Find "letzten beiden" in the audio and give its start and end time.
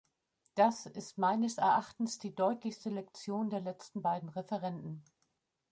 3.61-4.29